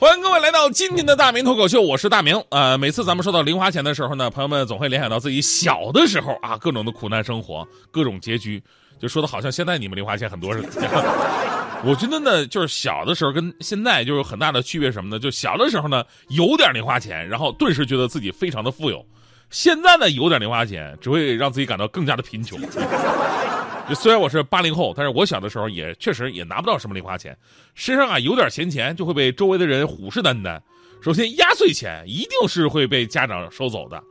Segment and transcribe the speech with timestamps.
[0.00, 2.42] 欢迎各位来到今天的大明脱口秀，我是大明。
[2.48, 8.62] 呃，每次咱们说到零花钱的时候呢，朋友们总会联想到自己小的时候啊，各种的苦难生活，各种拮据，
[8.98, 10.70] 就说的好像现在你们零花钱很多似的。
[11.84, 15.18] 我觉得呢，就是小的时候跟现在就有很大的区别，什么呢？
[15.18, 19.00] 就小的时候呢，有点零花钱，然后顿时觉得自己非常的富有；
[19.50, 22.58] 现在呢，有点零花钱，只会让自己感到更加的贫穷。
[23.94, 27.36] 虽然我是八零后，但是我小的时候也确实也拿不到什么零花钱，
[27.74, 30.60] 身上啊有点闲钱就会被周围的人虎视眈眈。
[31.02, 34.02] 首先，压岁钱一定是会被家长收走的。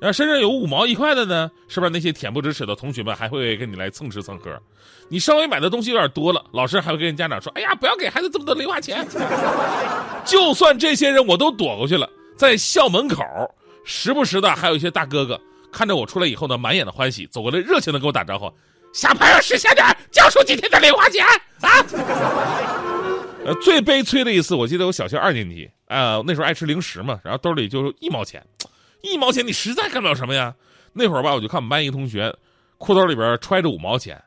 [0.00, 4.50] 然后身上有五毛一块的呢，是不是那些恬不知耻的同学们还会跟你来蹭吃蹭喝？
[5.10, 9.06] 你稍微买的东西有点多了，老师还会跟家长说：“哎呀，不要给孩子这么多零花钱。”
[10.24, 13.22] 就算这些人我都躲过去了，在校门口，
[13.84, 15.38] 时不时的还有一些大哥哥
[15.70, 18.50] 看着我出来以后呢，满眼的欢喜，走过来热情的跟我打招呼
[18.92, 21.84] ：“小朋友识相点，交出今天的零花钱啊！”
[23.46, 28.44] 呃，最悲催的一次，我记得我小学二年级啊，那时候爱吃零食嘛，然后兜里就一毛钱。
[29.02, 30.54] 一毛钱你实在干不了什么呀？
[30.92, 32.36] 那会儿吧，我就看我们班一个同学，
[32.76, 34.22] 裤兜里边揣着五毛钱，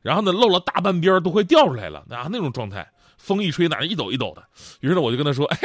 [0.00, 4.42] 然后呢露了大半边都快掉出来了，啊那种状态，风一吹哪一抖一抖的。
[4.80, 5.58] 于是呢我就跟他说：“嘿，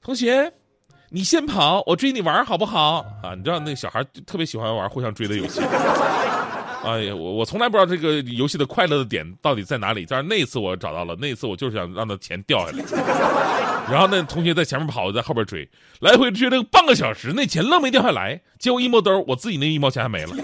[0.00, 0.52] 同学，
[1.10, 5.60] 你先跑，我追你玩好不好？”啊，你知道那小孩特别喜欢玩互相追的游戏。
[6.84, 12.84] 哎呀，我我从来不知道这个游戏的快乐的点到底在哪里，但是那一次我找到了，那一次我就是想让他钱掉下来，
[13.90, 15.68] 然后那同学在前面跑，我在后边追，
[16.00, 20.36] 来回追了半个小时，那钱愣没掉下来，结果一摸兜，我自己那一毛钱还没了。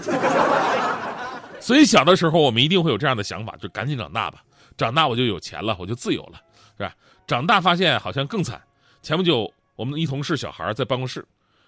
[1.61, 4.43] 所以小的时候我们一定会有这样的想法，就赶紧长大吧，
[4.77, 6.41] 长大我就有钱了，我就自由了，
[6.77, 6.93] 是吧？
[7.27, 8.61] 长大发现好像更惨，
[9.03, 11.25] 前不久我们一同事小孩在办公室。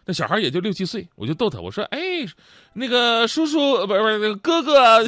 [0.09, 1.99] 那小孩也就六七岁，我就逗他，我说：“哎，
[2.73, 5.05] 那个叔叔，不是不是那个哥哥，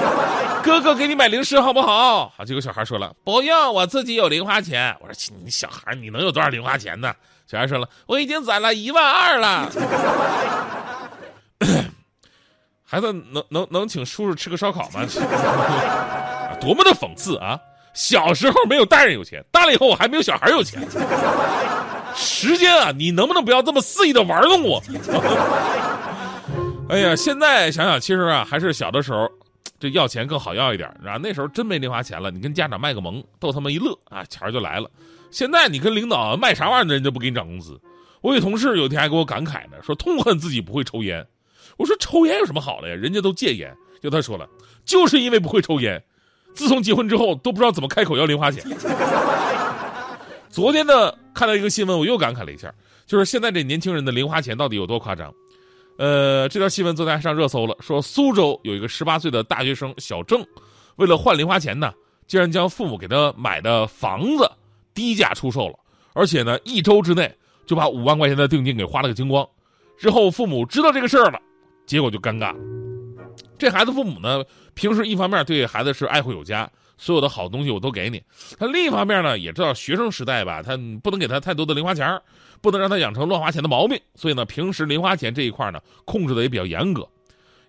[0.62, 7.14] 哥哥给你买零食好不好？”好，结果小孩说了：“不用，我自己有零花钱。”我说：“你小孩，你能有多少零花钱呢？”
[7.50, 9.70] 小孩说了：“我已经攒了一万二了。
[12.84, 15.06] ”孩子，能能能请叔叔吃个烧烤吗？
[16.60, 17.58] 多么的讽刺啊！
[17.94, 20.86] 小时候没有大人有钱，大了以后我还没有小孩有钱。
[22.14, 24.82] 时间啊，你能不能不要这么肆意的玩弄我？
[26.88, 29.28] 哎呀，现在想想，其实啊，还是小的时候，
[29.80, 31.18] 这要钱更好要一点啊。
[31.20, 34.88] 那时候真没零花钱了，你跟家长卖个萌，逗他们一乐啊，钱就来了。
[35.30, 37.80] 现在你跟领导卖啥玩意儿，人家不给你涨工资。
[38.20, 41.26] 我有同事有一天还给我感慨呢，说痛恨自己不会抽烟。
[41.76, 42.94] 我说抽烟有什么好的呀？
[42.94, 43.74] 人家都戒烟。
[44.00, 44.46] 就他说了，
[44.84, 46.02] 就是因为不会抽烟，
[46.54, 48.62] 自从结婚之后都不知道怎么开口要零花钱。
[50.54, 52.72] 昨天呢，看到一个新闻，我又感慨了一下，
[53.06, 55.34] 就是现在这年轻人的零花钱到底有多夸张？
[55.98, 60.46] 呃，这条新闻昨天还上热搜了，说苏州有一个十八岁的大学生小郑，
[60.94, 61.92] 为了换零花钱呢，
[62.28, 64.48] 竟然将父母给他买的房子
[64.94, 65.74] 低价出售了，
[66.12, 67.36] 而且呢，一周之内
[67.66, 69.44] 就把五万块钱的定金给花了个精光。
[69.98, 71.40] 之后父母知道这个事儿了，
[71.84, 72.54] 结果就尴尬。
[73.58, 74.44] 这孩子父母呢，
[74.74, 76.70] 平时一方面对孩子是爱护有加。
[76.96, 78.22] 所有的好东西我都给你。
[78.58, 82.20] 他另一方面呢，也知道学生时代吧，他不能给他太多的零花钱
[82.60, 84.00] 不能让他养成乱花钱的毛病。
[84.14, 87.08] 所以呢，平时零花钱这一块呢，控制的也比较严格。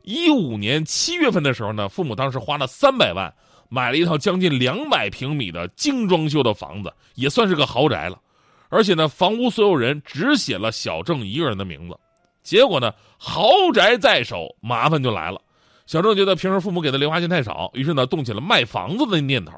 [0.04, 3.34] 一五年七月份的时候呢，父母当时花了三百万，
[3.70, 8.20] 买了一套将近两百平米的精装修的房子，也算是个豪宅了。
[8.70, 11.98] 而且呢，房屋所有人只写了小郑一个人的名字。
[12.44, 15.42] 结果呢，豪宅在手，麻烦就来了。
[15.86, 19.54] 小郑觉得平时父母给的零花钱太少，于是呢动起了卖房子的念头，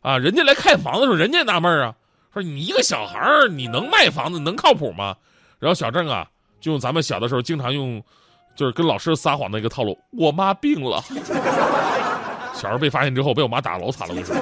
[0.00, 1.94] 啊，人家来看房子的时候，人家纳闷啊，
[2.32, 3.20] 说你一个小孩
[3.50, 5.16] 你能卖房子，能靠谱吗？
[5.60, 6.26] 然后小郑啊，
[6.60, 8.02] 就用咱们小的时候经常用，
[8.56, 11.02] 就是跟老师撒谎的一个套路，我妈病了。
[12.54, 14.34] 小孩被发现之后，被我妈打老惨了，我说。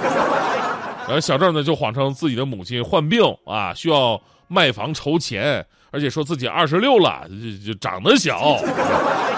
[1.07, 8.57] 然后小郑呢就谎称自己的母亲患病啊，需要卖房筹钱，而且说自己二十六了，就就长得小。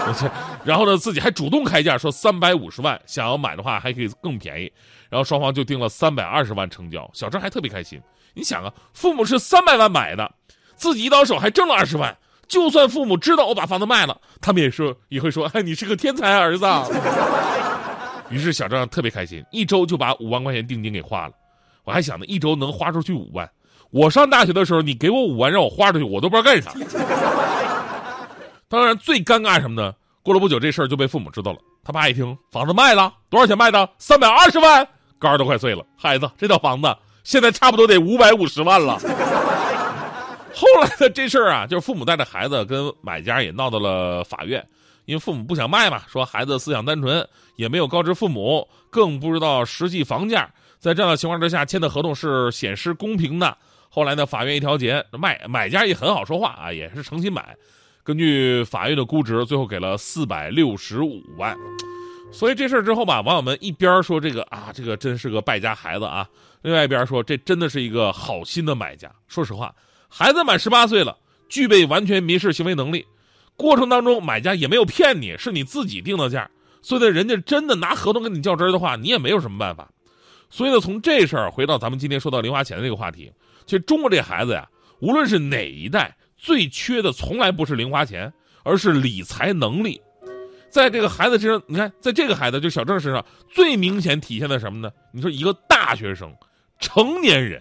[0.65, 4.71] 然后呢，自己还主动开价说三百五十万，想要买的话还可以更便宜。
[5.09, 7.09] 然后双方就定了三百二十万成交。
[7.15, 8.01] 小郑还特别开心，
[8.35, 10.31] 你想啊，父母是三百万买的，
[10.77, 12.15] 自己一到手还挣了二十万。
[12.47, 16.67] 就算父母知道我把房子卖了，他们也说也会说，哎，你是个天才儿子。
[18.31, 21.33] 于是小郑特别开心，一周就把五万块钱定金给花了。
[21.85, 23.49] 我还想呢，一周能花出去五万。
[23.91, 26.73] 我上大学的时候，你给我五万让我花出去，我都不知道干啥。
[28.69, 29.95] 当然，最尴尬什么呢？
[30.23, 31.59] 过了不久，这事儿就被父母知道了。
[31.85, 33.89] 他爸一听，房子卖了，多少钱卖的？
[33.99, 34.89] 三百二十万，
[35.19, 35.85] 肝都快碎了。
[35.97, 38.99] 孩子，这套房子现在差不多得五百五十万了。
[40.55, 44.67] 后来的这事儿啊，就是父母带着孩子跟买家也闹到了法院，
[45.05, 47.25] 因为父母不想卖嘛，说孩子思想单纯，
[47.57, 50.51] 也没有告知父母，更不知道实际房价，
[50.85, 53.57] 在这样的情况之下签的合同是显示公平的。
[53.89, 57.57] 后来呢，法院一调解，卖买家也很好说话啊，也是诚心买。
[58.03, 61.57] 根据法院的估值，最后给了四百六十五万。
[62.31, 66.29] 所以这事儿之后吧，网友们一边说这个啊，这个真是个败家孩子啊，
[66.61, 69.11] 另外一边说这真的是一个好心的买家。
[69.27, 69.75] 说实话。
[70.11, 71.17] 孩子满十八岁了，
[71.49, 73.07] 具备完全民事行为能力，
[73.57, 76.51] 过程当中买家也没有骗你，是你自己定的价，
[76.83, 79.89] 所以呢，人家真的拿合同跟你较真的话，你也没有什么办法。
[80.55, 83.29] 所以呢，从这事儿回到咱们今天说到零花钱的这个话题，
[83.67, 84.65] 其实中国这孩子呀，
[85.01, 90.01] 无论是哪一代，最缺的从来不是零花钱，而是理财能力。
[90.71, 94.89] 在这个孩子身上，你看，在这个孩子就小郑身上，最明显体现的什么呢？
[95.13, 96.33] 你说一个大学生，
[96.79, 97.61] 成年人。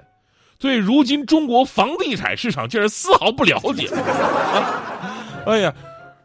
[0.60, 5.74] 对如今中国房地产市场竟然丝毫不了解， 啊哎呀，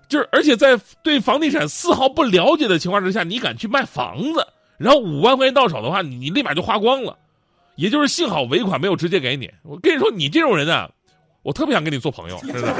[0.06, 4.47] 就是而且在对房地产丝毫不了解的情况之下，你敢去卖房子，
[4.78, 7.19] 然后五万块钱到手的话，你你立马就花光了，
[7.76, 9.50] 也就是幸好尾款没有直接给你。
[9.62, 10.88] 我跟你说，你这种人啊，
[11.42, 12.75] 我特别想跟你做朋友，真的。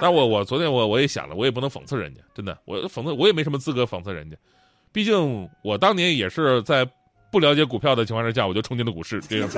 [0.00, 4.36] 但我我昨天我我也想了，我也不能讽刺人家，真的，我讽刺我也没什么资格讽刺人家，
[4.92, 6.88] 毕竟我当年也是在
[7.30, 9.48] 不了解股票的情况之下，我就冲进了股市，这样。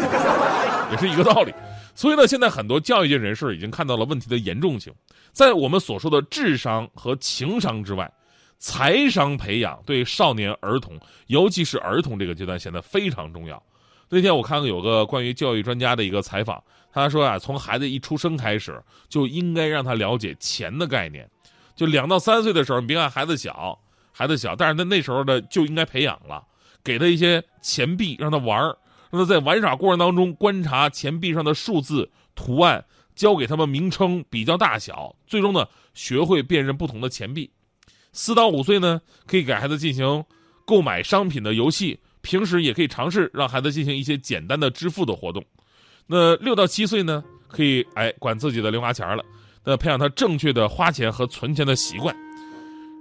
[0.90, 1.52] 也是一个道理，
[1.94, 4.90] 所以呢，现在很多教育界人士已经看到了问题的严重性。
[5.32, 8.10] 在我们所说的智商和情商之外，
[8.58, 13.62] 财商培养对少年儿童，尤其是儿童这个阶段显得非常重要。
[14.10, 16.62] 那天我看到有个关于教育专家的一个采访，
[16.92, 21.28] 他说啊，从孩子一出生开始就应该让他了解钱的概念。
[21.76, 23.78] 就两到三岁的时候，你别看孩子小，
[24.12, 26.44] 孩子小，但是在那时候呢就应该培养了，
[26.82, 28.60] 给他一些钱币让他玩。
[29.10, 32.84] 让他在玩耍过程当中观察钱币上的数字图案，
[33.14, 37.50] 教给他们名称、比较大小，最终呢学会辨认不同的钱币。
[38.12, 40.24] 四到五岁呢，可以给孩子进行
[40.64, 45.44] 购买商品的游戏，平时也可以尝试让孩子进行一些简单的支付的活动。
[46.06, 49.24] 那六到七岁呢，可以哎管自己的零花钱了，
[49.64, 52.16] 那培养他正确的花钱和存钱的习惯。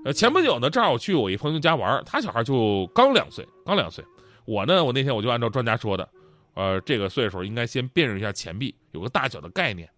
[0.06, 4.04] 呃，前不久呢，正好我去我一朋友家玩，他小孩就刚两岁，刚两岁。
[4.46, 6.08] 我呢，我那天我就按照专家说的，
[6.54, 9.90] 呃，这个岁数应该先辨认一下钱币，有个大小的概念。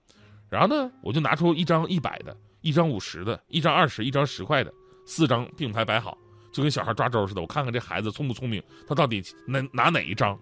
[0.49, 4.73] 然后呢，我就拿出一张一百的，一张五十的，一张二十，一张十块的，
[5.09, 6.15] 四张并排摆好，
[6.53, 7.41] 就跟小孩抓周似的。
[7.41, 10.37] 我看看这孩子聪不聪明，他到底拿拿哪一张？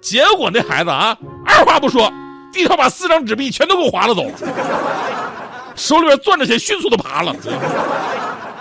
[0.00, 2.08] 结果那孩子啊，二话不说，
[2.52, 4.30] 低头把四张纸币全都给我划了走，
[5.74, 7.34] 手里边攥着钱，迅速的爬了。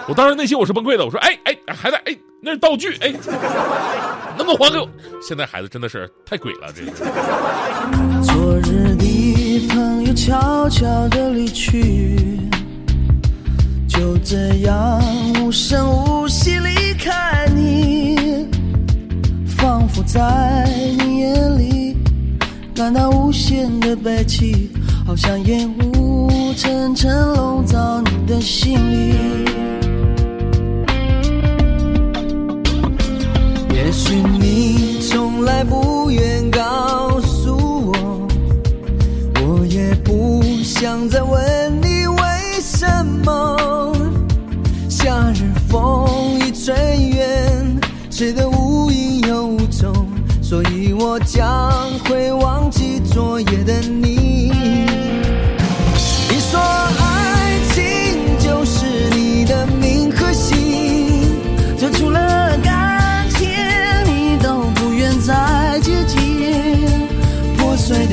[0.08, 3.14] 我当时内心我是崩溃的，我说：“哎哎，孩子，哎，那是道具，哎，
[4.36, 4.90] 能不能还给我？”
[5.22, 6.92] 现在孩子真的是太鬼了，这个。
[8.24, 12.40] 昨日的朋友悄悄的离去，
[13.88, 15.00] 就这样
[15.54, 18.48] 声无息离开你，
[19.46, 20.68] 仿佛在
[20.98, 21.96] 你眼里
[22.74, 24.72] 感到无限的悲戚，
[25.06, 29.14] 好像烟雾层层笼罩你的心里。
[33.76, 38.28] 也许你从来不愿告诉我，
[39.40, 41.63] 我也不想再问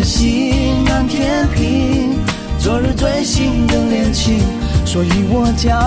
[0.00, 2.16] 的心难填平，
[2.58, 4.40] 昨日最心的恋情，
[4.86, 5.78] 所以我将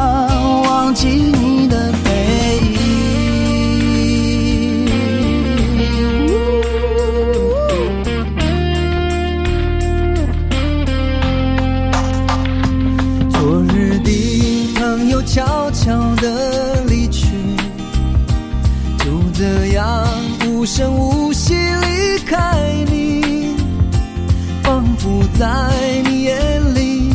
[0.66, 2.78] 忘记你的背影。
[13.32, 14.12] 昨日的
[14.76, 17.26] 朋友悄悄的离去，
[19.00, 20.06] 就这样
[20.46, 22.38] 无声无息离开
[22.92, 23.43] 你。
[25.44, 25.50] 在
[26.06, 27.14] 你眼里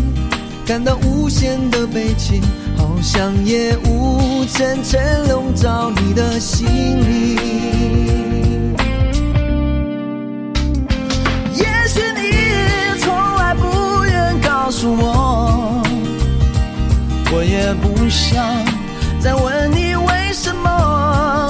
[0.67, 2.43] 感到无限的悲戚
[2.77, 7.37] 好像夜雾层层笼罩你的心里
[11.55, 15.83] 也许你从来不愿告诉我
[17.33, 18.45] 我也不想
[19.21, 21.49] 再问你为什么。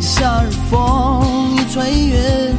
[0.00, 2.54] 夏日风一吹远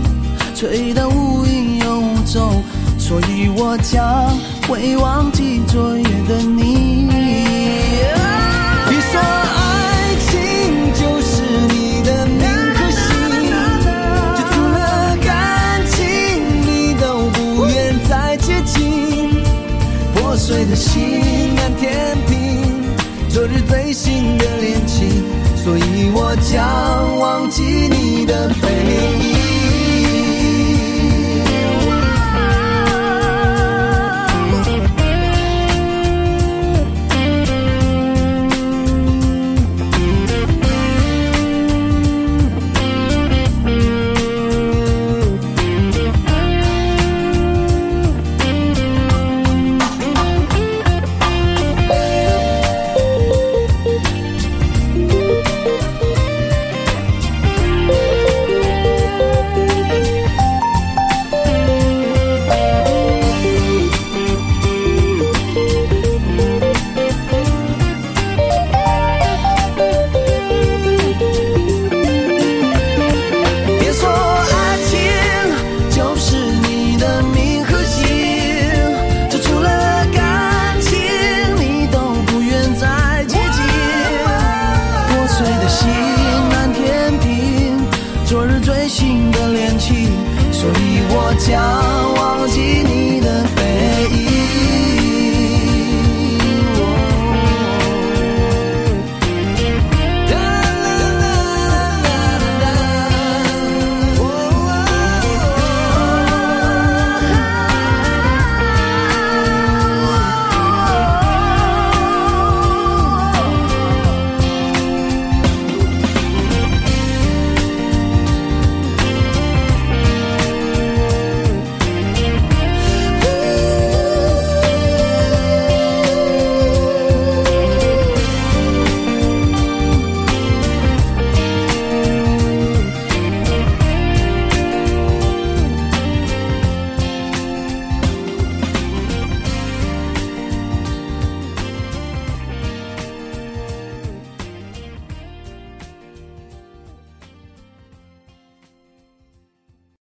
[0.55, 2.63] 吹得无影又无踪
[3.07, 4.27] 所以我将
[4.67, 7.14] 会忘记昨夜的你。